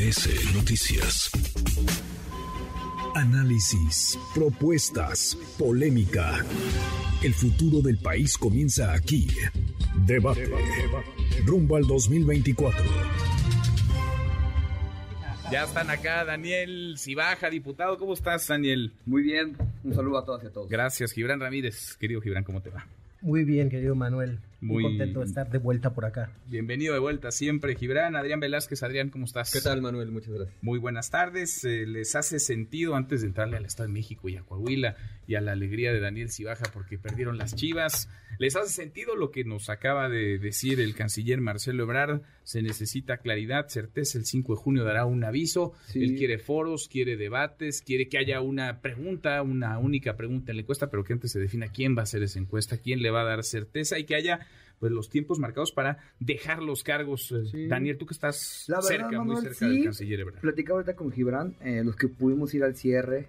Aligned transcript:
MBS 0.00 0.54
Noticias. 0.54 1.30
Análisis, 3.14 4.18
propuestas, 4.34 5.36
polémica. 5.58 6.42
El 7.22 7.34
futuro 7.34 7.82
del 7.82 7.98
país 7.98 8.38
comienza 8.38 8.94
aquí. 8.94 9.28
Debate. 10.06 10.48
Rumbo 11.44 11.76
al 11.76 11.86
2024. 11.86 12.82
Ya 15.52 15.64
están 15.64 15.90
acá 15.90 16.24
Daniel 16.24 16.94
Cibaja, 16.96 17.50
diputado. 17.50 17.98
¿Cómo 17.98 18.14
estás, 18.14 18.46
Daniel? 18.46 18.92
Muy 19.04 19.22
bien. 19.22 19.56
Un 19.84 19.94
saludo 19.94 20.18
a 20.18 20.24
todas 20.24 20.42
y 20.44 20.46
a 20.46 20.50
todos. 20.50 20.70
Gracias, 20.70 21.12
Gibran 21.12 21.40
Ramírez. 21.40 21.96
Querido 21.96 22.22
Gibran, 22.22 22.44
¿cómo 22.44 22.62
te 22.62 22.70
va? 22.70 22.86
Muy 23.20 23.44
bien, 23.44 23.68
querido 23.68 23.94
Manuel. 23.94 24.38
Muy- 24.60 24.82
Muy 24.82 24.92
contento 24.92 25.20
de 25.20 25.26
estar 25.26 25.50
de 25.50 25.56
vuelta 25.58 25.94
por 25.94 26.04
acá. 26.04 26.32
Bienvenido 26.46 26.92
de 26.92 27.00
vuelta 27.00 27.30
siempre, 27.30 27.74
Gibran. 27.76 28.14
Adrián 28.14 28.40
Velázquez, 28.40 28.82
Adrián, 28.82 29.08
¿cómo 29.08 29.24
estás? 29.24 29.50
¿Qué 29.52 29.60
tal, 29.62 29.80
Manuel? 29.80 30.10
Muchas 30.10 30.34
gracias. 30.34 30.54
Muy 30.62 30.78
buenas 30.78 31.10
tardes. 31.10 31.64
Eh, 31.64 31.86
¿Les 31.86 32.14
hace 32.14 32.38
sentido 32.38 32.94
antes 32.94 33.22
de 33.22 33.28
entrarle 33.28 33.56
al 33.56 33.64
Estado 33.64 33.86
de 33.86 33.94
México 33.94 34.28
y 34.28 34.36
a 34.36 34.42
Coahuila 34.42 34.96
y 35.26 35.36
a 35.36 35.40
la 35.40 35.52
alegría 35.52 35.92
de 35.94 36.00
Daniel 36.00 36.30
Cibaja 36.30 36.64
porque 36.74 36.98
perdieron 36.98 37.38
las 37.38 37.54
chivas? 37.56 38.10
¿Les 38.38 38.54
hace 38.56 38.68
sentido 38.70 39.16
lo 39.16 39.30
que 39.30 39.44
nos 39.44 39.70
acaba 39.70 40.08
de 40.10 40.38
decir 40.38 40.80
el 40.80 40.94
canciller 40.94 41.40
Marcelo 41.40 41.84
Ebrard? 41.84 42.20
Se 42.42 42.60
necesita 42.62 43.18
claridad, 43.18 43.68
certeza. 43.68 44.18
El 44.18 44.24
5 44.26 44.54
de 44.54 44.60
junio 44.60 44.84
dará 44.84 45.06
un 45.06 45.24
aviso. 45.24 45.72
Sí. 45.86 46.02
Él 46.02 46.16
quiere 46.16 46.38
foros, 46.38 46.88
quiere 46.88 47.16
debates, 47.16 47.80
quiere 47.80 48.08
que 48.08 48.18
haya 48.18 48.40
una 48.42 48.80
pregunta, 48.82 49.40
una 49.42 49.78
única 49.78 50.16
pregunta 50.16 50.52
en 50.52 50.56
la 50.56 50.62
encuesta, 50.62 50.90
pero 50.90 51.02
que 51.04 51.12
antes 51.14 51.32
se 51.32 51.38
defina 51.40 51.68
quién 51.68 51.96
va 51.96 52.00
a 52.00 52.02
hacer 52.04 52.22
esa 52.22 52.38
encuesta, 52.38 52.76
quién 52.78 53.00
le 53.02 53.10
va 53.10 53.22
a 53.22 53.24
dar 53.24 53.42
certeza 53.44 53.98
y 53.98 54.04
que 54.04 54.14
haya 54.16 54.40
pues 54.80 54.90
los 54.90 55.10
tiempos 55.10 55.38
marcados 55.38 55.70
para 55.72 55.98
dejar 56.18 56.62
los 56.62 56.82
cargos. 56.82 57.30
Eh, 57.32 57.44
Sí. 57.44 57.66
Daniel, 57.68 57.98
tú 57.98 58.06
que 58.06 58.14
estás 58.14 58.64
La 58.66 58.76
verdad, 58.76 58.88
cerca, 58.88 59.22
muy 59.22 59.36
cerca 59.36 59.54
sí. 59.54 59.68
del 59.68 59.84
canciller 59.84 60.20
Ebrard. 60.20 60.40
Platicaba 60.40 60.78
ahorita 60.80 60.96
con 60.96 61.12
Gibran, 61.12 61.54
eh, 61.60 61.82
los 61.84 61.94
que 61.96 62.08
pudimos 62.08 62.52
ir 62.54 62.64
al 62.64 62.74
cierre. 62.74 63.28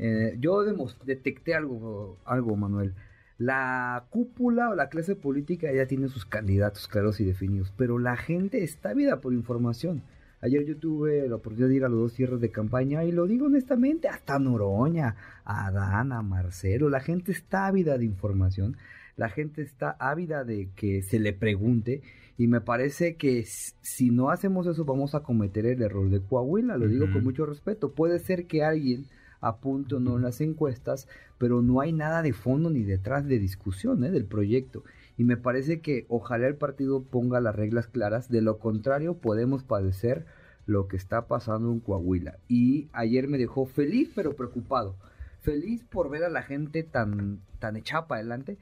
eh, 0.00 0.36
yo 0.38 0.62
detecté 1.04 1.54
algo, 1.54 2.18
algo, 2.24 2.54
Manuel. 2.56 2.94
La 3.38 4.04
cúpula 4.10 4.70
o 4.70 4.74
la 4.74 4.88
clase 4.88 5.14
política 5.16 5.72
ya 5.72 5.86
tiene 5.86 6.08
sus 6.08 6.24
candidatos 6.24 6.86
claros 6.88 7.20
y 7.20 7.24
definidos, 7.24 7.72
pero 7.76 7.98
la 7.98 8.16
gente 8.16 8.62
está 8.64 8.90
ávida 8.90 9.20
por 9.20 9.32
información. 9.32 10.02
Ayer 10.40 10.64
yo 10.64 10.76
tuve 10.76 11.28
la 11.28 11.36
oportunidad 11.36 11.68
de 11.68 11.74
ir 11.76 11.84
a 11.84 11.88
los 11.88 11.98
dos 12.00 12.12
cierres 12.12 12.40
de 12.40 12.50
campaña 12.50 13.02
y 13.04 13.10
lo 13.12 13.26
digo 13.26 13.46
honestamente, 13.46 14.06
hasta 14.08 14.38
Noroña, 14.38 15.16
a 15.44 15.66
Adán, 15.66 16.12
a 16.12 16.22
Marcelo, 16.22 16.88
la 16.90 17.00
gente 17.00 17.32
está 17.32 17.66
ávida 17.66 17.98
de 17.98 18.04
información, 18.04 18.76
la 19.18 19.28
gente 19.28 19.62
está 19.62 19.96
ávida 19.98 20.44
de 20.44 20.70
que 20.76 21.02
se 21.02 21.18
le 21.18 21.32
pregunte 21.32 22.02
y 22.38 22.46
me 22.46 22.60
parece 22.60 23.16
que 23.16 23.44
si 23.44 24.10
no 24.10 24.30
hacemos 24.30 24.68
eso 24.68 24.84
vamos 24.84 25.16
a 25.16 25.24
cometer 25.24 25.66
el 25.66 25.82
error 25.82 26.08
de 26.08 26.20
Coahuila, 26.20 26.78
lo 26.78 26.86
digo 26.86 27.10
con 27.12 27.24
mucho 27.24 27.44
respeto. 27.44 27.92
Puede 27.92 28.20
ser 28.20 28.46
que 28.46 28.62
alguien 28.62 29.06
apunte 29.40 29.96
o 29.96 30.00
no 30.00 30.16
en 30.16 30.22
las 30.22 30.40
encuestas, 30.40 31.08
pero 31.36 31.62
no 31.62 31.80
hay 31.80 31.92
nada 31.92 32.22
de 32.22 32.32
fondo 32.32 32.70
ni 32.70 32.84
detrás 32.84 33.26
de 33.26 33.40
discusión 33.40 34.04
¿eh? 34.04 34.10
del 34.12 34.24
proyecto. 34.24 34.84
Y 35.16 35.24
me 35.24 35.36
parece 35.36 35.80
que 35.80 36.06
ojalá 36.08 36.46
el 36.46 36.54
partido 36.54 37.02
ponga 37.02 37.40
las 37.40 37.56
reglas 37.56 37.88
claras, 37.88 38.28
de 38.28 38.40
lo 38.40 38.60
contrario 38.60 39.14
podemos 39.14 39.64
padecer 39.64 40.26
lo 40.64 40.86
que 40.86 40.96
está 40.96 41.26
pasando 41.26 41.72
en 41.72 41.80
Coahuila. 41.80 42.38
Y 42.46 42.88
ayer 42.92 43.26
me 43.26 43.36
dejó 43.38 43.66
feliz 43.66 44.12
pero 44.14 44.36
preocupado. 44.36 44.94
Feliz 45.40 45.82
por 45.82 46.08
ver 46.08 46.22
a 46.22 46.28
la 46.28 46.42
gente 46.42 46.84
tan, 46.84 47.40
tan 47.58 47.76
echada 47.76 48.06
para 48.06 48.20
adelante. 48.20 48.58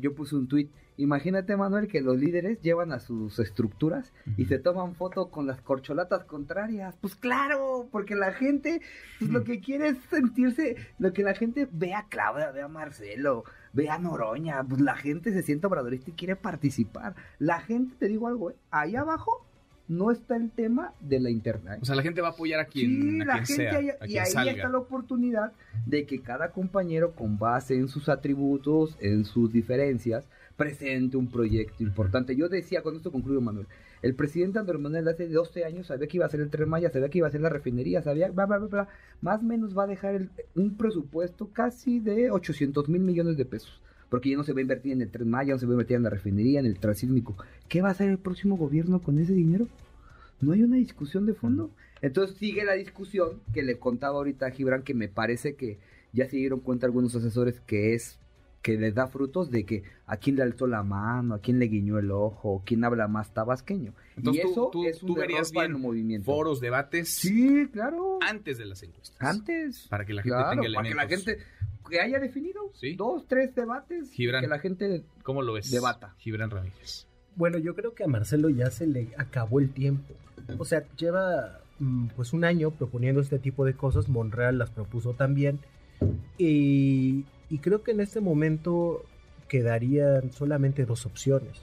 Yo 0.00 0.14
puse 0.14 0.36
un 0.36 0.48
tweet. 0.48 0.68
Imagínate, 0.96 1.56
Manuel, 1.56 1.86
que 1.86 2.00
los 2.00 2.18
líderes 2.18 2.60
llevan 2.60 2.90
a 2.90 2.98
sus 2.98 3.38
estructuras 3.38 4.12
y 4.36 4.46
se 4.46 4.58
toman 4.58 4.96
foto 4.96 5.30
con 5.30 5.46
las 5.46 5.60
corcholatas 5.60 6.24
contrarias. 6.24 6.96
Pues 7.00 7.14
claro, 7.14 7.88
porque 7.92 8.16
la 8.16 8.32
gente 8.32 8.80
pues, 9.20 9.30
lo 9.30 9.44
que 9.44 9.60
quiere 9.60 9.88
es 9.88 9.98
sentirse, 10.10 10.76
lo 10.98 11.12
que 11.12 11.22
la 11.22 11.34
gente 11.34 11.68
ve 11.70 11.94
a 11.94 12.08
Claudia, 12.08 12.50
ve 12.50 12.62
a 12.62 12.68
Marcelo, 12.68 13.44
ve 13.72 13.88
a 13.88 13.98
Noroña, 13.98 14.64
pues 14.64 14.80
la 14.80 14.96
gente 14.96 15.32
se 15.32 15.42
siente 15.42 15.68
obradorista 15.68 16.10
y 16.10 16.14
quiere 16.14 16.34
participar. 16.34 17.14
La 17.38 17.60
gente, 17.60 17.94
te 17.96 18.08
digo 18.08 18.26
algo, 18.26 18.50
¿eh? 18.50 18.56
ahí 18.72 18.96
abajo 18.96 19.47
no 19.88 20.10
está 20.10 20.36
el 20.36 20.50
tema 20.50 20.92
de 21.00 21.18
la 21.18 21.30
internet. 21.30 21.78
O 21.80 21.84
sea, 21.84 21.94
la 21.96 22.02
gente 22.02 22.20
va 22.20 22.28
a 22.28 22.30
apoyar 22.32 22.60
a 22.60 22.66
quien, 22.66 22.90
Sí, 22.90 23.20
a 23.22 23.24
la 23.24 23.32
quien 23.42 23.46
gente 23.46 23.70
sea, 23.70 23.78
ahí- 23.78 23.88
a 23.88 24.04
y 24.04 24.08
quien 24.08 24.22
ahí 24.22 24.30
salga. 24.30 24.52
está 24.52 24.68
la 24.68 24.78
oportunidad 24.78 25.52
de 25.86 26.04
que 26.06 26.20
cada 26.20 26.50
compañero 26.50 27.12
con 27.14 27.38
base 27.38 27.74
en 27.74 27.88
sus 27.88 28.08
atributos, 28.08 28.96
en 29.00 29.24
sus 29.24 29.52
diferencias, 29.52 30.28
presente 30.56 31.16
un 31.16 31.30
proyecto 31.30 31.82
importante. 31.82 32.34
Yo 32.36 32.48
decía, 32.48 32.82
con 32.82 32.96
esto 32.96 33.12
concluyo 33.12 33.40
Manuel, 33.40 33.66
el 34.02 34.14
presidente 34.14 34.58
Andrés 34.58 34.80
Manuel 34.80 35.08
hace 35.08 35.28
12 35.28 35.64
años 35.64 35.86
sabía 35.86 36.06
que 36.08 36.16
iba 36.18 36.26
a 36.26 36.28
ser 36.28 36.40
el 36.40 36.50
Tren 36.50 36.68
Maya, 36.68 36.90
sabía 36.90 37.08
que 37.08 37.18
iba 37.18 37.28
a 37.28 37.30
ser 37.30 37.40
la 37.40 37.48
refinería, 37.48 38.02
sabía, 38.02 38.28
bla, 38.30 38.46
bla, 38.46 38.58
bla, 38.58 38.68
bla. 38.68 38.88
más 39.22 39.40
o 39.40 39.44
menos 39.44 39.76
va 39.76 39.84
a 39.84 39.86
dejar 39.86 40.14
el- 40.16 40.30
un 40.54 40.76
presupuesto 40.76 41.48
casi 41.52 41.98
de 42.00 42.30
800 42.30 42.88
mil 42.88 43.00
millones 43.02 43.36
de 43.36 43.44
pesos. 43.44 43.80
Porque 44.08 44.30
ya 44.30 44.36
no 44.36 44.42
se 44.44 44.52
va 44.52 44.58
a 44.58 44.62
invertir 44.62 44.92
en 44.92 45.02
el 45.02 45.10
Tren 45.10 45.28
Maya, 45.28 45.52
no 45.52 45.58
se 45.58 45.66
va 45.66 45.72
a 45.72 45.74
invertir 45.74 45.96
en 45.96 46.02
la 46.04 46.10
refinería, 46.10 46.60
en 46.60 46.66
el 46.66 46.78
transísmico. 46.78 47.36
¿Qué 47.68 47.82
va 47.82 47.88
a 47.88 47.92
hacer 47.92 48.08
el 48.08 48.18
próximo 48.18 48.56
gobierno 48.56 49.00
con 49.02 49.18
ese 49.18 49.34
dinero? 49.34 49.68
No 50.40 50.52
hay 50.52 50.62
una 50.62 50.76
discusión 50.76 51.26
de 51.26 51.34
fondo. 51.34 51.70
Entonces 52.00 52.36
sigue 52.38 52.64
la 52.64 52.74
discusión 52.74 53.40
que 53.52 53.62
le 53.62 53.78
contaba 53.78 54.16
ahorita 54.16 54.46
a 54.46 54.50
Gibran, 54.50 54.82
que 54.82 54.94
me 54.94 55.08
parece 55.08 55.56
que 55.56 55.78
ya 56.12 56.28
se 56.28 56.36
dieron 56.36 56.60
cuenta 56.60 56.86
algunos 56.86 57.14
asesores 57.14 57.60
que 57.60 57.94
es 57.94 58.18
que 58.62 58.76
les 58.76 58.94
da 58.94 59.06
frutos 59.06 59.50
de 59.50 59.64
que 59.64 59.82
a 60.06 60.16
quién 60.16 60.36
le 60.36 60.42
alzó 60.42 60.66
la 60.66 60.82
mano, 60.82 61.34
a 61.34 61.40
quién 61.40 61.58
le 61.58 61.66
guiñó 61.66 61.98
el 61.98 62.10
ojo, 62.10 62.62
quién 62.66 62.82
habla 62.84 63.06
más 63.08 63.32
tabasqueño. 63.32 63.94
Entonces, 64.16 64.44
y 64.44 64.48
eso 64.48 64.68
tú- 64.72 64.84
es 64.84 65.00
un 65.02 65.08
tú 65.08 65.14
verías 65.14 65.52
para 65.52 65.66
bien 65.68 65.76
el 65.76 65.82
movimiento. 65.82 66.24
Foros, 66.26 66.60
debates, 66.60 67.08
Sí, 67.08 67.68
claro. 67.72 68.18
antes 68.20 68.58
de 68.58 68.66
las 68.66 68.82
encuestas. 68.82 69.16
Antes. 69.20 69.86
Para 69.88 70.04
que 70.04 70.12
la 70.12 70.22
gente 70.22 70.36
Claro, 70.36 70.50
tenga 70.60 70.74
para 70.74 70.88
que 70.88 70.94
la 70.94 71.02
elementos. 71.04 71.24
gente 71.24 71.44
que 71.88 72.00
haya 72.00 72.18
definido 72.18 72.70
Sí. 72.74 72.94
dos, 72.96 73.26
tres 73.26 73.54
debates, 73.54 74.10
Gibran. 74.12 74.42
que 74.42 74.48
la 74.48 74.58
gente 74.58 75.04
¿Cómo 75.22 75.42
lo 75.42 75.52
ves? 75.54 75.70
Debata. 75.70 76.14
Gibran 76.18 76.50
Ramírez. 76.50 77.06
Bueno, 77.36 77.58
yo 77.58 77.74
creo 77.74 77.94
que 77.94 78.04
a 78.04 78.08
Marcelo 78.08 78.48
ya 78.50 78.70
se 78.70 78.86
le 78.86 79.08
acabó 79.16 79.60
el 79.60 79.70
tiempo. 79.70 80.14
O 80.58 80.64
sea, 80.64 80.84
lleva 80.96 81.60
mm, 81.78 82.08
pues 82.16 82.32
un 82.32 82.44
año 82.44 82.70
proponiendo 82.72 83.20
este 83.20 83.38
tipo 83.38 83.64
de 83.64 83.74
cosas. 83.74 84.08
Monreal 84.08 84.58
las 84.58 84.70
propuso 84.70 85.14
también. 85.14 85.60
Y, 86.36 87.24
y 87.50 87.58
creo 87.58 87.82
que 87.82 87.92
en 87.92 88.00
este 88.00 88.20
momento 88.20 89.04
quedarían 89.48 90.32
solamente 90.32 90.84
dos 90.84 91.06
opciones. 91.06 91.62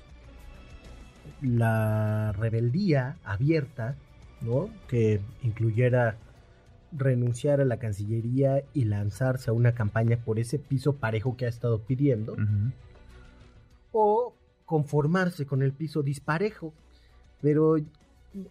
La 1.42 2.32
rebeldía 2.38 3.18
abierta, 3.24 3.96
¿no? 4.42 4.70
Que 4.88 5.20
incluyera 5.44 6.18
renunciar 6.98 7.62
a 7.62 7.66
la 7.66 7.78
Cancillería 7.78 8.64
y 8.74 8.86
lanzarse 8.86 9.50
a 9.50 9.54
una 9.54 9.74
campaña 9.74 10.18
por 10.18 10.40
ese 10.40 10.60
piso 10.60 10.94
parejo 10.94 11.36
que 11.38 11.46
ha 11.46 11.50
estado 11.50 11.80
pidiendo 11.80 12.36
o 13.92 14.34
conformarse 14.66 15.46
con 15.46 15.62
el 15.62 15.72
piso 15.72 16.04
disparejo. 16.04 16.74
Pero 17.42 17.78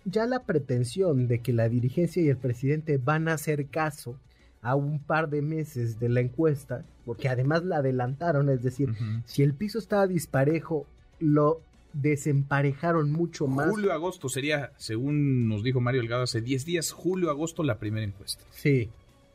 ya 0.05 0.27
la 0.27 0.45
pretensión 0.45 1.29
de 1.29 1.41
que 1.41 1.53
la 1.53 1.69
dirigencia 1.69 2.23
y 2.23 2.29
el 2.29 2.37
presidente 2.37 2.99
van 2.99 3.29
a 3.29 3.35
hacer 3.35 3.67
caso 3.67 4.17
a 4.63 4.75
un 4.75 4.99
par 4.99 5.29
de 5.29 5.43
meses 5.43 6.01
de 6.01 6.09
la 6.09 6.21
encuesta, 6.21 6.85
porque 7.05 7.29
además 7.29 7.65
la 7.65 7.79
adelantaron, 7.79 8.49
es 8.49 8.63
decir, 8.63 8.95
si 9.27 9.43
el 9.43 9.53
piso 9.53 9.79
estaba 9.79 10.07
disparejo, 10.07 10.87
lo 11.19 11.61
desemparejaron 11.95 13.11
mucho 13.11 13.47
más. 13.47 13.71
Julio, 13.71 13.93
agosto 13.93 14.29
sería, 14.29 14.73
según 14.77 15.49
nos 15.49 15.63
dijo 15.63 15.81
Mario 15.81 16.03
Delgado 16.03 16.25
hace 16.25 16.41
10 16.41 16.65
días, 16.65 16.93
julio, 16.93 17.31
agosto 17.31 17.63
la 17.63 17.79
primera 17.79 18.05
encuesta. 18.05 18.45
Sí. 18.51 18.91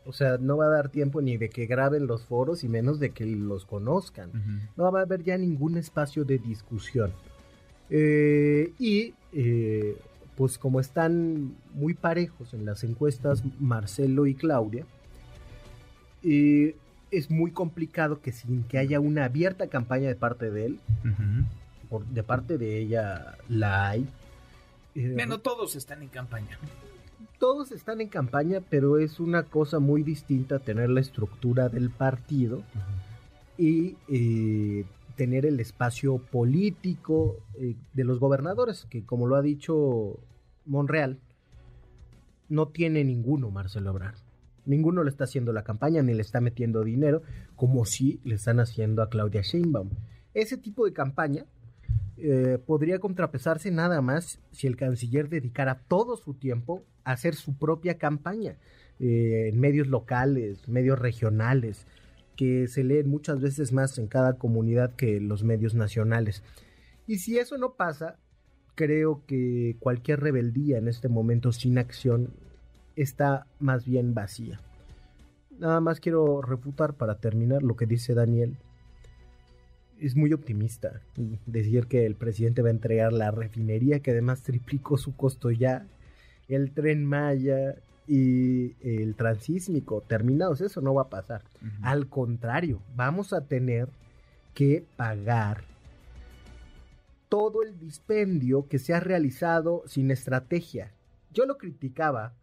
O 0.06 0.14
sea, 0.14 0.38
no 0.38 0.58
va 0.58 0.66
a 0.66 0.70
dar 0.70 0.90
tiempo 0.90 1.22
ni 1.22 1.38
de 1.38 1.50
que 1.50 1.66
graben 1.66 2.08
los 2.08 2.24
foros 2.26 2.64
y 2.64 2.70
menos 2.70 3.00
de 3.00 3.12
que 3.12 3.26
los 3.26 3.66
conozcan. 3.66 4.32
no 4.76 4.92
va 4.92 5.00
a 5.00 5.04
haber 5.04 5.24
ya 5.24 5.38
ningún 5.38 5.78
espacio 5.78 6.26
de 6.26 6.38
discusión. 6.38 7.12
Eh, 7.90 8.72
y 8.78 9.14
eh, 9.34 9.98
pues 10.36 10.58
como 10.58 10.80
están 10.80 11.56
muy 11.74 11.94
parejos 11.94 12.54
en 12.54 12.66
las 12.66 12.84
encuestas 12.84 13.44
Marcelo 13.60 14.26
y 14.26 14.36
Claudia, 14.36 14.86
eh, 16.24 16.76
es 17.12 17.30
muy 17.30 17.52
complicado 17.52 18.22
que 18.22 18.32
sin 18.32 18.64
que 18.64 18.78
haya 18.78 19.00
una 19.00 19.26
abierta 19.26 19.68
campaña 19.68 20.08
de 20.08 20.16
parte 20.16 20.52
de 20.52 20.66
él. 20.66 20.80
Por- 21.90 22.06
de 22.06 22.24
parte 22.24 22.58
de 22.58 22.80
ella 22.80 23.38
la 23.48 23.90
hay. 23.90 24.08
Eh, 24.96 25.12
Bueno, 25.16 25.40
todos 25.40 25.76
están 25.76 26.02
en 26.04 26.10
campaña. 26.10 26.58
todos 27.40 27.72
están 27.72 28.02
en 28.02 28.10
campaña, 28.10 28.62
pero 28.70 28.98
es 28.98 29.20
una 29.20 29.44
cosa 29.44 29.80
muy 29.80 30.04
distinta 30.04 30.60
tener 30.60 30.90
la 30.90 31.00
estructura 31.00 31.70
del 31.70 31.90
partido 31.90 32.64
y 33.58 33.96
eh, 34.10 34.86
tener 35.16 35.46
el 35.46 35.60
espacio 35.60 36.18
político 36.18 37.38
eh, 37.56 37.76
de 37.94 38.04
los 38.04 38.20
gobernadores, 38.20 38.86
que 38.90 39.06
como 39.06 39.28
lo 39.28 39.36
ha 39.36 39.42
dicho 39.42 40.20
Monreal, 40.66 41.20
no 42.50 42.68
tiene 42.70 43.04
ninguno 43.04 43.52
Marcelo 43.52 43.92
Ebrard. 43.92 44.16
Ninguno 44.66 45.04
le 45.04 45.10
está 45.10 45.24
haciendo 45.26 45.54
la 45.54 45.64
campaña 45.64 46.02
ni 46.04 46.14
le 46.14 46.22
está 46.22 46.42
metiendo 46.42 46.84
dinero, 46.84 47.22
como 47.56 47.86
si 47.86 48.20
le 48.24 48.36
están 48.36 48.60
haciendo 48.60 49.02
a 49.02 49.10
Claudia 49.10 49.42
Sheinbaum. 49.42 49.90
Ese 50.34 50.58
tipo 50.58 50.86
de 50.86 50.94
campaña 50.94 51.46
eh, 52.22 52.58
podría 52.66 53.00
contrapesarse 53.00 53.72
nada 53.72 54.02
más 54.02 54.40
si 54.52 54.68
el 54.68 54.76
canciller 54.76 55.30
dedicara 55.30 55.82
todo 55.88 56.18
su 56.18 56.34
tiempo 56.34 56.84
hacer 57.04 57.36
su 57.36 57.58
propia 57.58 57.98
campaña 57.98 58.58
eh, 59.00 59.50
en 59.50 59.60
medios 59.60 59.88
locales, 59.88 60.68
medios 60.68 61.00
regionales, 61.00 61.88
que 62.36 62.68
se 62.68 62.84
leen 62.84 63.10
muchas 63.10 63.42
veces 63.42 63.72
más 63.74 63.98
en 63.98 64.08
cada 64.08 64.38
comunidad 64.38 64.96
que 64.96 65.20
los 65.20 65.44
medios 65.44 65.76
nacionales. 65.76 66.44
Y 67.08 67.18
si 67.20 67.38
eso 67.38 67.58
no 67.58 67.74
pasa, 67.74 68.18
creo 68.76 69.24
que 69.26 69.76
cualquier 69.80 70.20
rebeldía 70.20 70.78
en 70.78 70.88
este 70.88 71.10
momento 71.10 71.52
sin 71.52 71.78
acción 71.78 72.34
está 72.96 73.48
más 73.60 73.86
bien 73.86 74.14
vacía. 74.14 74.62
Nada 75.58 75.82
más 75.82 76.00
quiero 76.00 76.42
refutar 76.42 76.94
para 76.94 77.16
terminar 77.16 77.64
lo 77.64 77.76
que 77.76 77.86
dice 77.86 78.14
Daniel. 78.14 78.58
Es 80.00 80.16
muy 80.16 80.34
optimista 80.34 81.02
decir 81.46 81.88
que 81.88 82.06
el 82.06 82.16
presidente 82.16 82.62
va 82.62 82.70
a 82.70 82.72
entregar 82.72 83.14
la 83.14 83.32
refinería 83.32 84.00
que 84.00 84.12
además 84.12 84.44
triplicó 84.44 84.98
su 84.98 85.16
costo 85.16 85.52
ya, 85.52 85.86
el 86.48 86.72
tren 86.72 87.06
Maya 87.06 87.76
y 88.08 88.76
el 88.82 89.16
transísmico 89.16 90.02
terminados. 90.02 90.62
Eso 90.62 90.82
no 90.82 90.94
va 90.94 91.04
a 91.04 91.10
pasar. 91.10 91.44
Al 91.82 92.08
contrario, 92.08 92.82
vamos 92.96 93.34
a 93.34 93.42
tener 93.42 93.90
que 94.54 94.84
pagar 94.96 95.64
todo 97.30 97.62
el 97.62 97.78
dispendio 97.80 98.68
que 98.68 98.80
se 98.80 98.94
ha 98.94 99.00
realizado 99.00 99.84
sin 99.86 100.10
estrategia. 100.12 100.92
Yo 101.32 101.46
lo 101.46 101.58
criticaba 101.58 102.34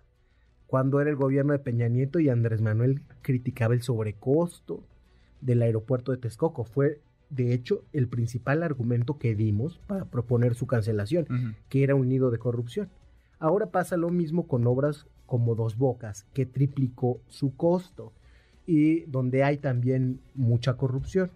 cuando 0.67 1.01
era 1.01 1.11
el 1.11 1.17
gobierno 1.17 1.53
de 1.53 1.59
Peña 1.59 1.89
Nieto 1.89 2.21
y 2.21 2.29
Andrés 2.29 2.61
Manuel 2.61 3.03
criticaba 3.23 3.75
el 3.75 3.83
sobrecosto 3.83 4.85
del 5.41 5.63
aeropuerto 5.63 6.13
de 6.13 6.19
Texcoco. 6.19 6.65
Fue, 6.65 7.01
de 7.31 7.53
hecho, 7.53 7.85
el 7.93 8.09
principal 8.09 8.63
argumento 8.63 9.19
que 9.19 9.35
dimos 9.35 9.79
para 9.87 10.05
proponer 10.05 10.55
su 10.55 10.67
cancelación, 10.67 11.57
que 11.69 11.83
era 11.83 11.95
un 11.95 12.09
nido 12.09 12.31
de 12.31 12.39
corrupción. 12.39 12.89
Ahora 13.39 13.71
pasa 13.71 13.97
lo 13.97 14.11
mismo 14.11 14.47
con 14.47 14.67
obras 14.67 15.07
como 15.27 15.55
Dos 15.55 15.77
Bocas, 15.77 16.25
que 16.33 16.47
triplicó 16.47 17.21
su 17.29 17.57
costo 17.57 18.13
y 18.67 19.01
donde 19.03 19.45
hay 19.45 19.59
también 19.59 20.21
mucha 20.35 20.77
corrupción. 20.77 21.31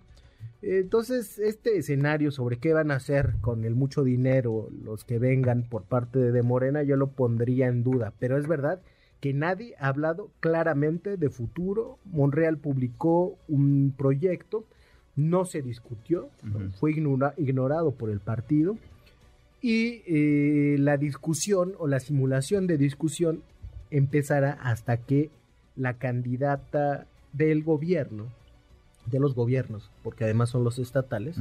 Entonces, 0.63 1.39
este 1.39 1.79
escenario 1.79 2.31
sobre 2.31 2.59
qué 2.59 2.73
van 2.73 2.91
a 2.91 2.97
hacer 2.97 3.37
con 3.41 3.65
el 3.65 3.75
mucho 3.75 4.05
dinero 4.05 4.69
los 4.85 5.05
que 5.05 5.19
vengan 5.19 5.63
por 5.69 5.85
parte 5.85 6.19
de 6.19 6.43
Morena, 6.43 6.83
yo 6.83 6.97
lo 6.97 7.13
pondría 7.13 7.69
en 7.69 7.83
duda. 7.83 8.13
Pero 8.19 8.37
es 8.39 8.47
verdad 8.47 8.81
que 9.21 9.33
nadie 9.33 9.75
ha 9.79 9.89
hablado 9.89 10.31
claramente 10.41 11.17
de 11.17 11.31
futuro. 11.31 11.99
Monreal 12.05 12.59
publicó 12.59 13.39
un 13.49 13.95
proyecto, 13.97 14.67
no 15.17 15.45
se 15.45 15.63
discutió, 15.63 16.29
fue 16.79 16.93
ignorado 16.93 17.93
por 17.93 18.11
el 18.11 18.21
partido. 18.21 18.77
Y 19.63 20.03
eh, 20.07 20.77
la 20.79 20.97
discusión 20.97 21.75
o 21.79 21.87
la 21.87 22.01
simulación 22.01 22.67
de 22.67 22.79
discusión 22.79 23.43
empezará 23.91 24.53
hasta 24.53 24.97
que 24.97 25.31
la 25.77 25.95
candidata 25.95 27.07
del 27.33 27.63
gobierno 27.63 28.27
de 29.07 29.21
los 29.21 29.35
gobiernos, 29.35 29.91
porque 30.03 30.25
además 30.25 30.51
son 30.51 30.65
los 30.65 30.79
estatales, 30.79 31.37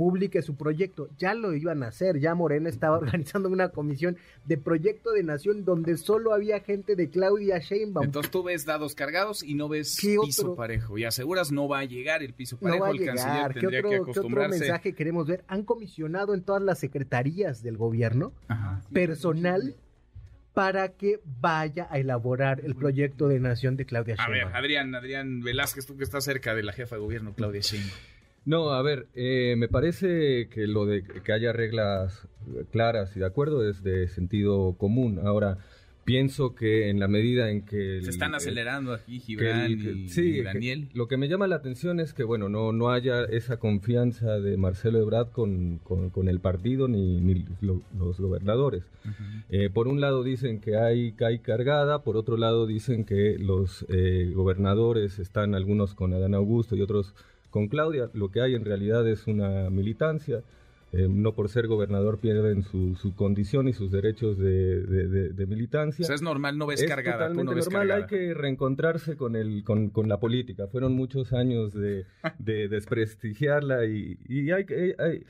publique 0.00 0.40
su 0.40 0.56
proyecto. 0.56 1.10
Ya 1.18 1.34
lo 1.34 1.52
iban 1.54 1.82
a 1.82 1.88
hacer, 1.88 2.18
ya 2.18 2.34
Morena 2.34 2.70
estaba 2.70 2.96
organizando 3.00 3.50
una 3.50 3.68
comisión 3.68 4.16
de 4.46 4.56
proyecto 4.56 5.10
de 5.12 5.22
nación 5.22 5.66
donde 5.66 5.98
solo 5.98 6.32
había 6.32 6.60
gente 6.60 6.96
de 6.96 7.10
Claudia 7.10 7.58
Sheinbaum. 7.58 8.06
Entonces 8.06 8.30
tú 8.30 8.42
ves 8.42 8.64
dados 8.64 8.94
cargados 8.94 9.42
y 9.42 9.52
no 9.52 9.68
ves 9.68 10.00
piso 10.00 10.54
parejo 10.54 10.96
y 10.96 11.04
aseguras 11.04 11.52
no 11.52 11.68
va 11.68 11.80
a 11.80 11.84
llegar 11.84 12.22
el 12.22 12.32
piso 12.32 12.56
parejo, 12.56 12.78
no 12.78 12.82
va 12.84 12.88
a 12.88 12.90
el 12.92 12.98
llegar. 12.98 13.16
canciller 13.16 13.52
tendría 13.52 13.70
¿Qué 13.82 13.86
otro, 13.88 13.90
que 13.90 13.96
acostumbrarse. 13.96 14.50
¿Qué 14.50 14.56
otro 14.56 14.66
mensaje 14.72 14.92
queremos 14.94 15.26
ver? 15.26 15.44
Han 15.48 15.64
comisionado 15.64 16.32
en 16.32 16.44
todas 16.44 16.62
las 16.62 16.78
secretarías 16.78 17.62
del 17.62 17.76
gobierno 17.76 18.32
personal 18.94 19.74
para 20.54 20.92
que 20.92 21.20
vaya 21.42 21.88
a 21.90 21.98
elaborar 21.98 22.62
el 22.64 22.74
proyecto 22.74 23.28
de 23.28 23.38
nación 23.38 23.76
de 23.76 23.84
Claudia 23.84 24.14
A 24.14 24.28
Sheinbaum. 24.28 24.50
ver, 24.50 24.56
Adrián, 24.56 24.94
Adrián 24.94 25.42
Velázquez, 25.42 25.84
tú 25.84 25.98
que 25.98 26.04
estás 26.04 26.24
cerca 26.24 26.54
de 26.54 26.62
la 26.62 26.72
jefa 26.72 26.96
de 26.96 27.02
gobierno, 27.02 27.34
Claudia 27.34 27.60
Sheinbaum. 27.60 27.92
No, 28.44 28.70
a 28.70 28.82
ver, 28.82 29.06
eh, 29.14 29.54
me 29.58 29.68
parece 29.68 30.48
que 30.48 30.66
lo 30.66 30.86
de 30.86 31.02
que 31.02 31.32
haya 31.32 31.52
reglas 31.52 32.26
claras 32.72 33.14
y 33.16 33.20
de 33.20 33.26
acuerdo 33.26 33.68
es 33.68 33.82
de 33.82 34.08
sentido 34.08 34.74
común. 34.78 35.20
Ahora, 35.22 35.58
pienso 36.04 36.54
que 36.54 36.88
en 36.88 36.98
la 36.98 37.06
medida 37.06 37.50
en 37.50 37.62
que... 37.66 37.98
el- 37.98 38.04
Se 38.04 38.10
están 38.10 38.30
el- 38.30 38.36
acelerando 38.36 38.94
aquí 38.94 39.20
que 39.20 39.24
Gibran 39.26 39.60
el- 39.60 39.82
que- 39.82 39.92
y, 39.92 40.08
sí, 40.08 40.22
y 40.22 40.32
que- 40.36 40.42
Daniel. 40.42 40.88
lo 40.94 41.06
que 41.06 41.18
me 41.18 41.28
llama 41.28 41.46
la 41.46 41.56
atención 41.56 42.00
es 42.00 42.14
que, 42.14 42.24
bueno, 42.24 42.48
no, 42.48 42.72
no 42.72 42.90
haya 42.90 43.24
esa 43.24 43.58
confianza 43.58 44.40
de 44.40 44.56
Marcelo 44.56 44.98
Ebrard 45.00 45.28
con, 45.30 45.78
con- 45.84 46.08
con 46.08 46.26
el 46.28 46.40
partido 46.40 46.88
ni, 46.88 47.20
ni 47.20 47.44
lo- 47.60 47.82
los 47.96 48.18
gobernadores. 48.18 48.82
Eh, 49.50 49.68
por 49.70 49.86
un 49.86 50.00
lado 50.00 50.24
dicen 50.24 50.60
que 50.60 50.76
hay 50.76 51.12
CAI 51.12 51.40
cargada, 51.40 52.02
por 52.02 52.16
otro 52.16 52.38
lado 52.38 52.66
dicen 52.66 53.04
que 53.04 53.36
los 53.38 53.84
eh, 53.90 54.32
gobernadores 54.34 55.18
están 55.18 55.54
algunos 55.54 55.94
con 55.94 56.14
Adán 56.14 56.34
Augusto 56.34 56.74
y 56.74 56.80
otros 56.80 57.14
con 57.50 57.68
Claudia. 57.68 58.08
Lo 58.14 58.30
que 58.30 58.40
hay 58.40 58.54
en 58.54 58.64
realidad 58.64 59.06
es 59.08 59.26
una 59.26 59.68
militancia. 59.70 60.42
Eh, 60.92 61.06
no 61.08 61.34
por 61.34 61.48
ser 61.48 61.68
gobernador 61.68 62.18
pierden 62.18 62.64
su, 62.64 62.96
su 62.96 63.14
condición 63.14 63.68
y 63.68 63.72
sus 63.72 63.92
derechos 63.92 64.36
de, 64.38 64.80
de- 64.82 65.06
de- 65.06 65.28
de 65.28 65.44
O 65.44 65.46
militancia. 65.46 66.04
sea, 66.04 66.16
es 66.16 66.22
normal, 66.22 66.58
no 66.58 66.66
ves 66.66 66.82
es 66.82 66.88
cargada, 66.88 67.28
tú 67.28 67.34
totalmente 67.34 67.44
no 67.50 67.54
ves 67.54 67.64
normal, 67.66 67.88
cargada. 67.88 68.02
hay 68.02 68.08
que 68.08 68.34
reencontrarse 68.34 69.16
con, 69.16 69.36
el, 69.36 69.62
con, 69.62 69.90
con 69.90 70.08
la 70.08 70.18
política. 70.18 70.66
Fueron 70.66 70.94
muchos 70.94 71.32
años 71.32 71.72
de, 71.74 72.06
de 72.40 72.66
desprestigiarla 72.68 73.84
y, 73.86 74.18
y 74.28 74.50
hay 74.50 74.64
que... 74.64 74.96
hay- 74.98 75.18
y 75.18 75.24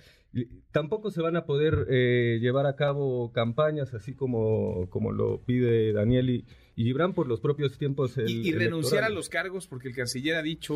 tampoco 0.71 1.11
se 1.11 1.21
van 1.23 1.37
a 1.37 1.45
poder 1.45 1.87
eh, 1.91 2.39
llevar 2.41 2.67
a 2.67 2.77
cabo 2.77 3.33
campañas 3.33 3.95
así 3.95 4.15
como, 4.15 4.89
como 4.91 5.11
lo 5.13 5.43
pide 5.43 5.93
Daniel 5.93 6.31
y, 6.31 6.45
y 6.77 6.85
Gibran 6.85 7.15
por 7.15 7.27
los 7.27 7.41
propios 7.41 7.77
tiempos 7.79 8.17
el- 8.17 8.31
Y, 8.31 8.49
y 8.49 8.53
renunciar 8.53 9.03
a 9.05 9.09
los 9.11 9.29
cargos 9.29 9.67
porque 9.67 9.89
el 9.89 9.95
canciller 9.95 10.37
ha 10.37 10.43
dicho 10.43 10.75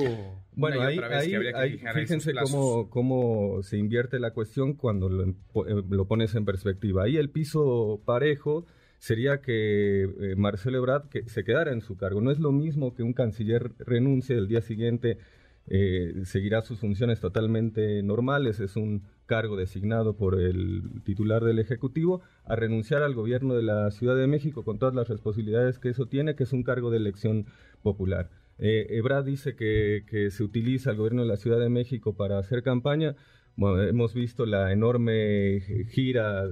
Bueno, 0.56 0.78
una 0.78 0.86
y 0.86 0.92
ahí, 0.92 0.98
otra 0.98 1.08
vez 1.08 1.18
ahí- 1.22 1.30
que 1.30 1.36
habría 1.36 1.52
que 1.52 1.58
ahí 1.58 1.72
fijar 1.72 1.98
esos 1.98 2.24
fíjense 2.24 2.32
cómo, 2.50 2.90
cómo 2.90 3.62
se 3.62 3.78
invierte 3.78 4.18
la 4.18 4.32
cuestión 4.32 4.74
cuando 4.74 5.08
lo, 5.08 5.24
empo- 5.24 5.66
eh, 5.68 5.84
lo 5.88 6.06
pones 6.06 6.34
en 6.34 6.44
perspectiva. 6.44 7.04
Ahí 7.04 7.16
el 7.16 7.30
piso 7.30 8.02
parejo 8.04 8.66
sería 8.98 9.40
que 9.40 10.02
eh, 10.02 10.34
Marcelo 10.36 10.78
Ebrard 10.78 11.08
que 11.10 11.28
se 11.28 11.44
quedara 11.44 11.72
en 11.72 11.80
su 11.80 11.96
cargo. 11.96 12.20
No 12.20 12.30
es 12.32 12.38
lo 12.40 12.50
mismo 12.52 12.94
que 12.94 13.02
un 13.02 13.12
canciller 13.12 13.70
renuncie 13.78 14.36
el 14.36 14.48
día 14.48 14.62
siguiente, 14.62 15.18
eh, 15.66 16.22
seguirá 16.24 16.60
sus 16.60 16.78
funciones 16.78 17.20
totalmente 17.20 18.02
normales, 18.02 18.60
es 18.60 18.76
un 18.76 19.02
cargo 19.26 19.56
designado 19.56 20.14
por 20.14 20.38
el 20.38 20.82
titular 21.04 21.42
del 21.42 21.58
Ejecutivo, 21.58 22.20
a 22.44 22.54
renunciar 22.54 23.02
al 23.02 23.14
gobierno 23.14 23.54
de 23.54 23.62
la 23.62 23.90
Ciudad 23.90 24.16
de 24.16 24.26
México 24.26 24.64
con 24.64 24.78
todas 24.78 24.94
las 24.94 25.08
responsabilidades 25.08 25.78
que 25.78 25.88
eso 25.88 26.06
tiene, 26.06 26.34
que 26.34 26.42
es 26.44 26.52
un 26.52 26.62
cargo 26.62 26.90
de 26.90 26.98
elección 26.98 27.46
popular. 27.82 28.28
Eh, 28.58 29.02
dice 29.24 29.56
que, 29.56 30.28
se 30.30 30.42
utiliza 30.44 30.90
el 30.90 30.96
gobierno 30.96 31.22
de 31.22 31.28
la 31.28 31.36
Ciudad 31.36 31.58
de 31.58 31.70
México 31.70 32.14
para 32.14 32.38
hacer 32.38 32.62
campaña. 32.62 33.16
Hemos 33.56 34.14
visto 34.14 34.46
la 34.46 34.72
enorme 34.72 35.60
gira 35.90 36.44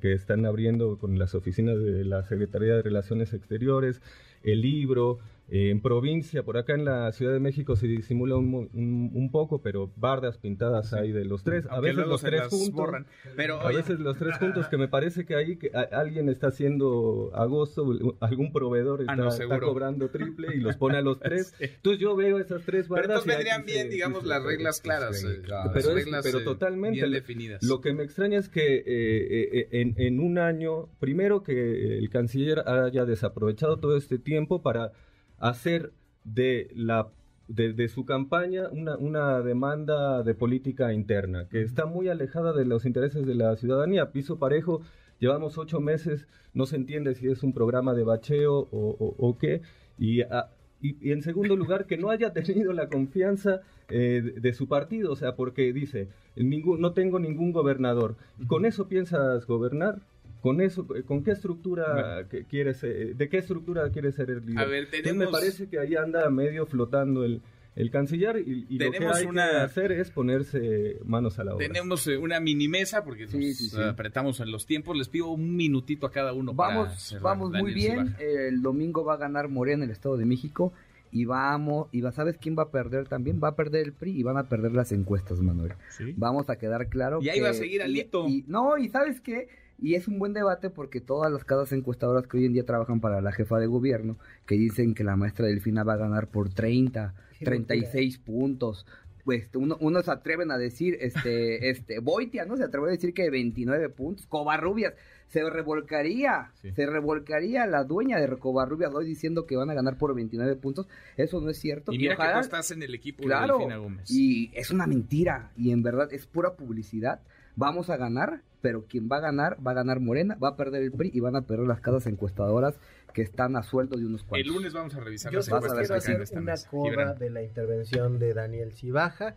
que 0.00 0.12
están 0.12 0.46
abriendo 0.46 0.98
con 0.98 1.18
las 1.18 1.34
oficinas 1.34 1.78
de 1.78 2.04
la 2.04 2.24
Secretaría 2.24 2.76
de 2.76 2.82
Relaciones 2.82 3.32
Exteriores, 3.32 4.00
el 4.42 4.62
libro. 4.62 5.18
Eh, 5.50 5.70
en 5.70 5.80
provincia, 5.80 6.42
por 6.42 6.58
acá 6.58 6.74
en 6.74 6.84
la 6.84 7.10
Ciudad 7.12 7.32
de 7.32 7.40
México 7.40 7.74
se 7.74 7.86
disimula 7.86 8.36
un, 8.36 8.68
un- 8.74 9.10
un 9.14 9.30
poco, 9.30 9.62
pero 9.62 9.90
bardas 9.96 10.36
pintadas 10.38 10.92
hay 10.92 11.10
de 11.12 11.24
los 11.24 11.42
tres. 11.42 11.66
A 11.66 11.76
Aunque 11.76 11.88
veces 11.92 12.06
los 12.06 12.20
tres 12.20 12.40
las 12.40 12.48
juntos. 12.48 12.74
borran. 12.74 13.06
Pero, 13.34 13.60
A 13.60 13.68
veces 13.72 13.98
los 13.98 14.18
tres 14.18 14.36
juntos, 14.36 14.68
que 14.68 14.76
me 14.76 14.88
parece 14.88 15.24
que 15.24 15.34
ahí 15.34 15.56
que 15.56 15.70
a- 15.74 15.88
alguien 15.98 16.28
está 16.28 16.48
haciendo 16.48 17.30
agosto, 17.34 17.90
algún 18.20 18.52
proveedor 18.52 19.00
está, 19.00 19.12
Ah, 19.12 19.16
no, 19.16 19.28
está 19.28 19.58
cobrando 19.60 20.10
triple 20.10 20.48
y 20.54 20.60
los 20.60 20.76
pone 20.78 20.98
a 20.98 21.02
los 21.02 21.18
tres. 21.18 21.54
Sí. 21.58 21.64
Entonces 21.64 22.00
yo 22.00 22.14
veo 22.14 22.38
esas 22.38 22.62
tres 22.64 22.86
pero 22.88 23.00
bardas. 23.08 23.08
entonces 23.26 23.32
y 23.32 23.36
vendrían 23.36 23.64
bien, 23.64 23.82
se- 23.86 23.88
digamos, 23.94 24.22
sí, 24.22 24.28
las 24.28 24.42
sí, 24.42 24.48
reglas 24.48 24.76
sí, 24.76 24.82
claras. 24.82 25.18
sí, 25.20 25.26
eh, 25.26 25.40
claro. 25.42 25.64
las 25.72 25.74
Pero, 25.74 25.88
es- 25.96 26.04
reglas, 26.04 26.24
pero 26.24 26.38
eh, 26.40 26.44
totalmente. 26.44 26.98
bien 27.00 27.10
definidas. 27.12 27.62
Lo 27.62 27.80
que 27.80 27.92
me 27.94 28.04
extraña 28.04 28.38
es 28.38 28.48
que 28.50 28.82
eh, 28.86 29.68
en, 29.72 29.94
en 29.96 30.20
un 30.20 30.38
año, 30.38 30.88
primero 31.00 31.42
que 31.42 31.96
el 31.98 32.10
canciller 32.10 32.60
haya 32.68 33.04
desaprovechado 33.06 33.78
todo 33.78 33.96
este 33.96 34.18
tiempo 34.18 34.62
para 34.62 34.92
hacer 35.38 35.92
de 36.24 36.70
la 36.74 37.08
de, 37.48 37.72
de 37.72 37.88
su 37.88 38.04
campaña 38.04 38.68
una, 38.70 38.96
una 38.98 39.40
demanda 39.40 40.22
de 40.22 40.34
política 40.34 40.92
interna 40.92 41.46
que 41.48 41.62
está 41.62 41.86
muy 41.86 42.08
alejada 42.08 42.52
de 42.52 42.66
los 42.66 42.84
intereses 42.84 43.26
de 43.26 43.34
la 43.34 43.56
ciudadanía. 43.56 44.10
Piso 44.12 44.38
parejo, 44.38 44.82
llevamos 45.18 45.56
ocho 45.56 45.80
meses, 45.80 46.26
no 46.52 46.66
se 46.66 46.76
entiende 46.76 47.14
si 47.14 47.28
es 47.28 47.42
un 47.42 47.54
programa 47.54 47.94
de 47.94 48.04
bacheo 48.04 48.52
o, 48.70 48.96
o- 48.98 49.14
o 49.18 49.38
qué. 49.38 49.62
Y, 49.98 50.20
a- 50.22 50.50
y, 50.82 50.96
y 51.00 51.12
en 51.12 51.22
segundo 51.22 51.56
lugar, 51.56 51.86
que 51.86 51.96
no 51.96 52.10
haya 52.10 52.32
tenido 52.34 52.72
la 52.74 52.88
confianza 52.88 53.62
eh, 53.88 54.20
de, 54.22 54.32
de 54.40 54.52
su 54.52 54.68
partido, 54.68 55.10
o 55.12 55.16
sea, 55.16 55.34
porque 55.34 55.72
dice, 55.72 56.08
ningún, 56.36 56.80
no 56.82 56.92
tengo 56.92 57.18
ningún 57.18 57.52
gobernador. 57.52 58.16
¿Con 58.46 58.66
eso 58.66 58.88
piensas 58.88 59.46
gobernar? 59.46 60.00
¿Con 60.40 60.60
eso, 60.60 60.86
con 61.06 61.24
qué 61.24 61.32
estructura 61.32 62.26
que 62.30 62.44
quieres, 62.44 62.82
eh, 62.84 63.14
de 63.16 63.28
qué 63.28 63.38
estructura 63.38 63.90
quieres 63.90 64.14
ser 64.14 64.30
el 64.30 64.46
líder? 64.46 64.58
A 64.60 64.64
ver, 64.66 64.84
Entonces 64.84 65.02
tenemos... 65.02 65.26
me 65.26 65.32
parece 65.38 65.68
que 65.68 65.78
ahí 65.80 65.96
anda 65.96 66.30
medio 66.30 66.64
flotando 66.66 67.24
el, 67.24 67.42
el 67.74 67.90
canciller 67.90 68.38
y, 68.46 68.66
y 68.68 68.78
lo 68.78 68.90
que 68.92 68.98
hay 69.04 69.24
una- 69.26 69.50
que 69.50 69.56
hacer 69.56 69.92
es 69.92 70.10
ponerse 70.10 70.98
manos 71.04 71.38
a 71.40 71.44
la 71.44 71.54
obra. 71.56 71.66
Tenemos 71.66 72.06
eh, 72.06 72.16
una 72.16 72.38
mini 72.40 72.68
mesa 72.68 73.02
porque 73.04 73.22
nos 73.24 73.32
Sí, 73.32 73.52
sí, 73.54 73.68
sí. 73.70 73.80
apretamos 73.82 74.38
en 74.40 74.50
los 74.52 74.64
tiempos. 74.64 74.96
Les 74.96 75.08
pido 75.08 75.26
un 75.28 75.56
minutito 75.56 76.06
a 76.06 76.12
cada 76.12 76.32
uno. 76.32 76.54
para 76.54 76.76
Vamos, 76.76 77.02
cerrar. 77.02 77.22
vamos 77.24 77.50
muy 77.52 77.74
bien. 77.74 78.14
El 78.20 78.62
domingo 78.62 79.04
va 79.04 79.14
a 79.14 79.18
ganar 79.18 79.48
Morena 79.48 79.82
en 79.84 79.90
el 79.90 79.92
Estado 79.92 80.16
de 80.16 80.24
México. 80.24 80.72
Y 81.10 81.24
vamos, 81.24 81.88
y 81.90 82.02
va, 82.02 82.12
¿sabes 82.12 82.36
quién 82.38 82.54
va 82.56 82.64
a 82.64 82.70
perder 82.70 83.08
también? 83.08 83.40
Va 83.42 83.48
a 83.48 83.56
perder 83.56 83.82
el 83.86 83.92
PRI 83.94 84.10
y 84.20 84.22
van 84.22 84.36
a 84.36 84.48
perder 84.48 84.72
las 84.72 84.92
encuestas, 84.92 85.40
Manuel. 85.40 85.72
Sí. 85.96 86.12
Vamos 86.18 86.50
a 86.50 86.56
quedar 86.56 86.86
claro. 86.88 87.20
Y 87.22 87.30
ahí 87.30 87.38
que- 87.38 87.42
va 87.44 87.48
a 87.48 87.54
seguir 87.54 87.80
y- 87.80 87.84
Alito. 87.84 88.28
y- 88.28 88.44
no, 88.46 88.76
y 88.76 88.88
¿sabes 88.90 89.20
qué? 89.22 89.48
Y 89.80 89.94
es 89.94 90.08
un 90.08 90.18
buen 90.18 90.32
debate 90.32 90.70
porque 90.70 91.00
todas 91.00 91.30
las 91.32 91.44
casas 91.44 91.70
encuestadoras 91.72 92.26
que 92.26 92.36
hoy 92.38 92.46
en 92.46 92.52
día 92.52 92.64
trabajan 92.66 93.00
para 93.00 93.20
la 93.20 93.30
jefa 93.32 93.58
de 93.58 93.66
gobierno, 93.66 94.16
que 94.46 94.56
dicen 94.56 94.94
que 94.94 95.04
la 95.04 95.14
maestra 95.16 95.46
Delfina 95.46 95.84
va 95.84 95.94
a 95.94 95.98
ganar 95.98 96.26
por 96.28 96.48
30, 96.52 97.14
Qué 97.38 97.44
36 97.44 98.18
puntos. 98.18 98.86
Pues 99.24 99.48
uno, 99.54 99.76
unos 99.80 100.06
se 100.06 100.10
atreven 100.10 100.50
a 100.50 100.58
decir, 100.58 100.96
este, 101.00 101.68
este, 101.70 102.00
Boitia, 102.00 102.44
¿no? 102.44 102.56
Se 102.56 102.64
atreve 102.64 102.88
a 102.88 102.90
decir 102.92 103.12
que 103.14 103.28
29 103.30 103.88
puntos. 103.90 104.26
Covarrubias, 104.26 104.94
se 105.28 105.48
revolcaría, 105.48 106.50
Sí. 106.62 106.72
se 106.72 106.86
revolcaría 106.86 107.66
la 107.66 107.84
dueña 107.84 108.18
de 108.18 108.36
Covarrubias 108.38 108.92
hoy 108.94 109.04
diciendo 109.06 109.46
que 109.46 109.56
van 109.56 109.68
a 109.70 109.74
ganar 109.74 109.96
por 109.98 110.14
29 110.14 110.56
puntos. 110.56 110.88
Eso 111.16 111.40
no 111.40 111.50
es 111.50 111.58
cierto. 111.58 111.92
Y 111.92 111.98
mira 111.98 112.16
que 112.16 112.22
ojalá- 112.22 112.40
tú 112.40 112.46
estás 112.46 112.70
en 112.72 112.82
el 112.82 112.94
equipo 112.94 113.22
Claro, 113.24 113.54
de 113.58 113.64
Delfina 113.64 113.76
Gómez. 113.76 114.10
y 114.10 114.50
es 114.54 114.70
una 114.70 114.86
mentira 114.86 115.52
y 115.56 115.70
en 115.72 115.82
verdad 115.82 116.08
es 116.12 116.26
pura 116.26 116.54
publicidad. 116.54 117.20
Vamos 117.58 117.90
a 117.90 117.96
ganar, 117.96 118.42
pero 118.62 118.84
quien 118.84 119.08
va 119.10 119.16
a 119.16 119.20
ganar, 119.20 119.56
va 119.66 119.72
a 119.72 119.74
ganar 119.74 119.98
Morena, 119.98 120.36
va 120.36 120.50
a 120.50 120.56
perder 120.56 120.80
el 120.80 120.92
PRI 120.92 121.10
y 121.12 121.18
van 121.18 121.34
a 121.34 121.42
perder 121.42 121.66
las 121.66 121.80
casas 121.80 122.06
encuestadoras 122.06 122.76
que 123.12 123.22
están 123.22 123.56
a 123.56 123.64
sueldo 123.64 123.96
de 123.96 124.06
unos 124.06 124.20
El 124.20 124.26
cuantos. 124.28 124.54
lunes 124.54 124.72
vamos 124.72 124.94
a 124.94 125.00
revisar 125.00 125.32
Yo 125.32 125.38
las 125.40 125.48
encuestas 125.48 125.78
quiero 125.80 125.94
hacer 125.96 126.22
esta 126.22 126.38
una 126.38 126.54
coda 126.70 127.14
de 127.14 127.30
la 127.30 127.42
intervención 127.42 128.20
de 128.20 128.32
Daniel 128.32 128.72
Cibaja 128.72 129.34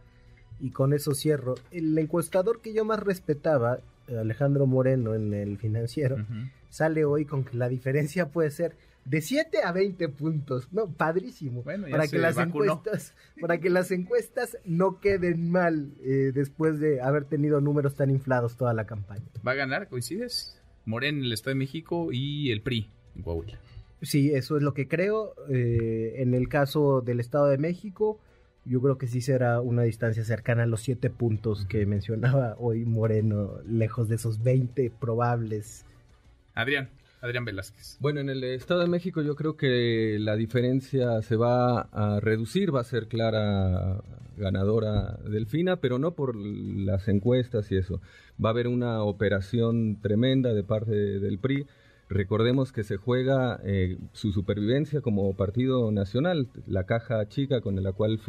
y 0.60 0.70
con 0.70 0.94
eso 0.94 1.16
cierro. 1.16 1.56
El 1.72 1.98
encuestador 1.98 2.62
que 2.62 2.74
yo 2.74 2.86
más 2.86 3.00
respetaba, 3.00 3.80
Alejandro 4.08 4.68
Moreno 4.68 5.16
en 5.16 5.34
el 5.34 5.58
financiero, 5.58 6.18
sale 6.70 7.06
hoy 7.06 7.25
con 7.25 7.44
que 7.44 7.58
la 7.58 7.70
diferencia 7.70 8.28
puede 8.28 8.51
ser 8.51 8.75
de 9.05 9.22
7 9.22 9.60
a 9.63 9.72
20 9.72 10.10
puntos. 10.10 10.67
No, 10.72 10.91
padrísimo. 10.91 11.63
Bueno, 11.63 11.88
para 11.89 12.08
que 12.08 12.17
las 12.17 12.36
vacunó. 12.36 12.74
encuestas, 12.74 13.15
para 13.39 13.60
que 13.60 13.70
las 13.70 13.91
encuestas 13.91 14.58
no 14.65 15.00
queden 15.00 15.51
mal 15.51 15.93
eh, 16.03 16.31
después 16.34 16.79
de 16.79 17.01
haber 17.01 17.25
tenido 17.25 17.62
números 17.62 17.96
tan 17.96 18.10
inflados 18.10 18.58
toda 18.58 18.74
la 18.74 18.86
campaña. 18.86 19.25
¿Va 19.46 19.51
a 19.51 19.55
ganar? 19.55 19.89
¿Coincides? 19.89 20.62
Morena 20.86 21.20
en 21.20 21.25
el 21.25 21.34
Estado 21.34 21.51
de 21.51 21.60
México 21.60 22.10
y 22.12 22.51
el 22.51 22.62
PRI 22.62 22.89
en 23.15 23.24
Coahuila. 23.24 23.60
Sí, 24.01 24.31
eso 24.34 24.58
es 24.58 24.63
lo 24.63 24.74
que 24.74 24.88
creo. 24.88 25.36
Eh, 25.50 26.15
en 26.17 26.34
el 26.34 26.48
caso 26.50 27.01
del 27.01 27.20
Estado 27.20 27.48
de 27.48 27.58
México, 27.58 28.20
yo 28.65 28.81
creo 28.81 28.98
que 28.98 29.08
sí 29.08 29.22
será 29.22 29.62
una 29.62 29.84
distancia 29.84 30.24
cercana 30.24 30.63
a 30.63 30.67
los 30.67 30.81
7 30.81 31.10
puntos 31.10 31.65
que 31.65 31.86
mencionaba 31.86 32.55
hoy 32.58 32.86
Moreno, 32.86 33.60
lejos 33.65 34.10
de 34.10 34.15
esos 34.15 34.41
20 34.41 34.91
probables. 35.00 35.86
Adrián, 36.53 36.89
Adrián 37.22 37.46
Velázquez. 37.46 37.98
Bueno, 38.00 38.20
en 38.20 38.30
el 38.30 38.44
Estado 38.44 38.82
de 38.82 38.88
México 38.88 39.22
yo 39.22 39.36
creo 39.36 39.56
que 39.56 40.18
la 40.20 40.36
diferencia 40.36 41.22
se 41.22 41.36
va 41.36 41.82
a 41.92 42.20
reducir, 42.20 42.74
va 42.74 42.82
a 42.82 42.84
ser 42.84 43.08
clara 43.08 44.01
ganadora 44.38 45.20
Delfina, 45.30 45.78
pero 45.78 46.00
no 46.00 46.16
por 46.16 46.36
las 46.36 47.08
encuestas 47.08 47.72
y 47.72 47.78
eso. 47.78 48.01
Va 48.44 48.50
a 48.50 48.54
haber 48.54 48.68
una 48.68 49.04
operación 49.04 50.01
tremenda 50.01 50.54
de 50.54 50.63
parte 50.63 50.92
del 50.92 51.38
PRI. 51.38 51.68
Recordemos 52.10 52.72
que 52.72 52.84
se 52.84 52.98
juega 52.98 53.62
eh, 53.63 53.98
su 54.13 54.32
supervivencia 54.32 55.01
como 55.01 55.34
partido 55.36 55.92
nacional, 55.92 56.50
la 56.68 56.86
caja 56.86 57.25
chica 57.30 57.62
con 57.62 57.82
la 57.82 57.94
cual 57.94 58.20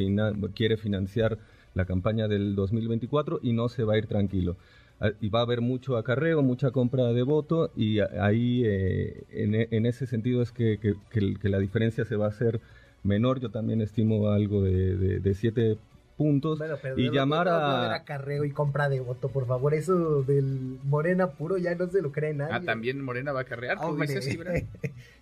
quiere 0.54 0.76
financiar 0.76 1.38
la 1.74 1.86
campaña 1.86 2.28
del 2.28 2.54
2024 2.54 3.40
y 3.42 3.54
no 3.54 3.68
se 3.68 3.84
va 3.84 3.94
a 3.94 3.98
ir 3.98 4.06
tranquilo. 4.06 4.56
Ah, 5.04 5.10
Y 5.20 5.28
va 5.30 5.40
a 5.40 5.42
haber 5.42 5.60
mucho 5.60 5.96
acarreo, 5.96 6.42
mucha 6.42 6.70
compra 6.70 7.12
de 7.12 7.22
voto 7.22 7.70
y 7.76 7.98
ahí 8.00 8.62
eh, 8.64 9.24
en, 9.32 9.54
e- 9.56 9.68
en 9.72 9.86
ese 9.86 10.06
sentido 10.06 10.42
es 10.42 10.52
que, 10.52 10.78
que- 10.78 10.94
que 11.40 11.48
la 11.48 11.58
diferencia 11.58 12.04
se 12.04 12.14
va 12.16 12.26
a 12.26 12.28
hacer 12.28 12.60
menor. 13.02 13.40
Yo 13.40 13.50
también 13.50 13.80
estimo 13.80 14.28
algo 14.30 14.62
de, 14.62 14.96
de, 14.96 15.18
de 15.20 15.34
siete 15.34 15.76
puntos. 16.16 16.58
Bueno, 16.58 16.76
pero 16.80 16.98
y 16.98 17.10
llamar 17.10 17.48
a... 17.48 17.80
haber 17.80 17.92
acarreo 17.92 18.44
y 18.44 18.50
compra 18.50 18.88
de 18.88 19.00
voto, 19.00 19.28
por 19.28 19.46
favor. 19.46 19.74
Eso 19.74 20.22
del 20.22 20.78
Morena 20.84 21.30
puro 21.30 21.58
ya 21.58 21.74
no 21.74 21.88
se 21.88 22.02
lo 22.02 22.12
cree 22.12 22.34
nadie. 22.34 22.54
Ah, 22.54 22.60
también 22.60 23.02
Morena 23.02 23.32
va 23.32 23.40
a 23.40 23.44
carrear, 23.44 23.80
tú 23.80 23.96
dices. 23.96 24.38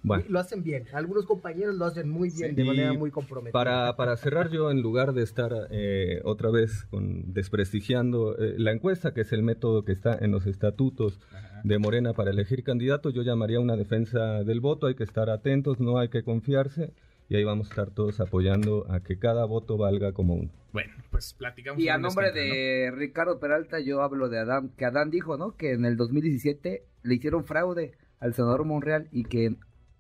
Bueno. 0.03 0.25
Lo 0.31 0.39
hacen 0.41 0.63
bien. 0.63 0.85
Algunos 0.95 1.27
compañeros 1.27 1.75
lo 1.75 1.85
hacen 1.85 2.09
muy 2.09 2.31
bien, 2.31 2.51
Sí. 2.51 2.57
de 2.57 2.65
manera 2.65 2.95
muy 2.95 3.11
comprometida. 3.11 3.53
Para, 3.53 3.97
para 3.97 4.17
cerrar 4.17 4.49
yo, 4.51 4.71
en 4.71 4.81
lugar 4.81 5.13
de 5.13 5.23
estar 5.23 5.53
eh, 5.71 6.23
otra 6.25 6.51
vez 6.51 6.85
con, 6.91 7.35
desprestigiando 7.35 8.35
eh, 8.39 8.55
la 8.57 8.73
encuesta, 8.73 9.13
que 9.13 9.21
es 9.21 9.33
el 9.35 9.43
método 9.43 9.85
que 9.85 9.93
está 9.93 10.17
en 10.19 10.31
los 10.31 10.47
estatutos 10.47 11.21
Ajá. 11.31 11.61
de 11.65 11.79
Morena 11.79 12.15
para 12.15 12.31
elegir 12.31 12.65
candidatos, 12.65 13.13
yo 13.13 13.21
llamaría 13.23 13.61
una 13.61 13.77
defensa 13.77 14.43
del 14.43 14.61
voto, 14.61 14.87
hay 14.87 14.95
que 14.95 15.05
estar 15.05 15.29
atentos, 15.29 15.81
no 15.81 15.99
hay 15.99 16.09
que 16.09 16.23
confiarse 16.23 16.95
y 17.31 17.37
ahí 17.37 17.45
vamos 17.45 17.69
a 17.69 17.71
estar 17.71 17.91
todos 17.91 18.21
apoyando 18.21 18.85
a 18.91 19.01
que 19.01 19.19
cada 19.19 19.45
voto 19.47 19.79
valga 19.79 20.13
como 20.13 20.35
uno. 20.35 20.51
Bueno, 20.73 20.93
pues 21.11 21.33
platicamos. 21.33 21.81
Y 21.83 21.89
a 21.89 21.97
nombre 21.97 22.33
de 22.33 22.93
Ricardo 22.95 23.39
Peralta 23.41 23.81
yo 23.81 24.03
hablo 24.03 24.29
de 24.29 24.39
Adán, 24.41 24.71
que 24.77 24.85
Adán 24.85 25.11
dijo, 25.11 25.37
¿no? 25.39 25.57
Que 25.57 25.73
en 25.73 25.85
el 25.85 25.97
2017 25.97 26.85
le 27.03 27.15
hicieron 27.15 27.45
fraude 27.45 27.93
al 28.19 28.35
senador 28.35 28.65
Monreal 28.65 29.09
y 29.13 29.25
que 29.25 29.57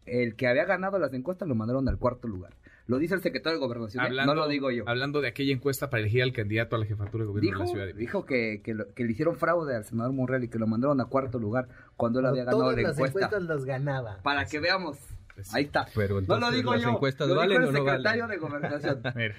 el 0.06 0.34
que 0.36 0.48
había 0.48 0.64
ganado 0.64 0.98
las 0.98 1.12
encuestas 1.14 1.48
lo 1.48 1.54
mandaron 1.54 1.88
al 1.88 1.98
cuarto 1.98 2.26
lugar. 2.28 2.52
Lo 2.86 2.98
dice 2.98 3.14
el 3.14 3.20
secretario 3.22 3.60
de 3.60 3.64
Gobernación, 3.64 4.02
¿eh? 4.02 4.08
Hablando, 4.08 4.34
no 4.34 4.40
lo 4.40 4.48
digo 4.48 4.72
yo. 4.72 4.82
Hablando 4.88 5.20
de 5.20 5.28
aquella 5.28 5.52
encuesta 5.52 5.88
para 5.90 6.00
elegir 6.00 6.24
al 6.24 6.32
candidato 6.32 6.74
a 6.74 6.80
la 6.80 6.86
jefatura 6.86 7.22
de 7.22 7.28
gobierno 7.28 7.46
Dijo, 7.48 7.58
de 7.60 7.64
la 7.64 7.70
Ciudad 7.70 7.86
de 7.86 7.94
México. 7.94 8.00
dijo 8.18 8.26
que, 8.26 8.60
que, 8.64 8.74
lo- 8.74 8.92
que 8.92 9.04
le 9.04 9.12
hicieron 9.12 9.36
fraude 9.36 9.76
al 9.76 9.84
senador 9.84 10.12
Monreal 10.12 10.42
y 10.42 10.48
que 10.48 10.58
lo 10.58 10.66
mandaron 10.66 11.00
a 11.00 11.04
cuarto 11.04 11.38
lugar 11.38 11.68
cuando 11.96 12.18
él 12.18 12.26
había 12.26 12.42
ganado 12.44 12.62
todas 12.64 12.76
la 12.76 12.82
las 12.82 12.92
encuesta. 12.98 13.18
encuestas 13.26 13.42
las 13.44 13.64
ganaba. 13.64 14.18
Para 14.24 14.44
que 14.46 14.58
veamos. 14.58 14.98
Pues, 15.42 15.54
Ahí 15.54 15.64
está. 15.64 15.86
Pero 15.94 16.14
No 16.14 16.20
entonces, 16.20 16.50
lo 16.50 16.56
digo 16.56 16.72
¿las 16.74 16.82
yo. 16.82 16.90
encuestas 16.90 17.28
lo 17.28 17.34
dijo 17.34 17.40
valen 17.40 17.62
el 17.62 17.68
o 17.68 17.72
no 17.72 17.78
secretario 17.78 18.22
valen? 18.24 18.40
de 18.40 18.46
Gobernación. 18.46 19.02
Mira. 19.14 19.34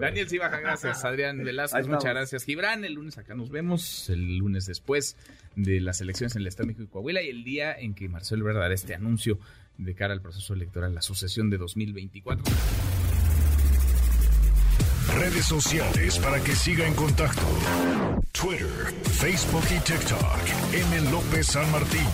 Daniel 0.00 0.28
Cibaja, 0.30 0.60
gracias. 0.60 1.04
Adrián 1.04 1.44
Velázquez, 1.44 1.86
muchas 1.88 2.04
gracias. 2.14 2.44
Gibran, 2.44 2.86
el 2.86 2.94
lunes 2.94 3.18
acá 3.18 3.34
nos 3.34 3.50
vemos, 3.50 4.08
el 4.08 4.38
lunes 4.38 4.64
después 4.64 5.16
de 5.56 5.80
las 5.82 6.00
elecciones 6.00 6.34
en 6.36 6.40
el 6.42 6.46
Estado 6.48 6.68
de 6.68 6.72
México 6.72 6.84
y 6.84 6.86
Coahuila 6.90 7.20
y 7.22 7.28
el 7.28 7.44
día 7.44 7.74
en 7.78 7.94
que 7.94 8.08
Marcelo 8.08 8.42
Ebrard 8.44 8.62
dará 8.62 8.72
este 8.74 8.94
anuncio 8.94 9.38
de 9.76 9.94
cara 9.94 10.14
al 10.14 10.22
proceso 10.22 10.54
electoral, 10.54 10.94
la 10.94 11.02
sucesión 11.02 11.50
de 11.50 11.58
2024. 11.58 12.44
Redes 15.18 15.44
sociales 15.44 16.18
para 16.18 16.40
que 16.42 16.52
siga 16.54 16.86
en 16.86 16.94
contacto: 16.94 17.42
Twitter, 18.32 18.66
Facebook 19.02 19.64
y 19.76 19.80
TikTok. 19.80 20.72
M. 20.72 21.10
López 21.10 21.46
San 21.46 21.70
Martín. 21.72 22.06